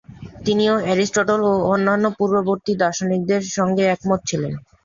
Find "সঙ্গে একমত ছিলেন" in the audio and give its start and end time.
3.57-4.53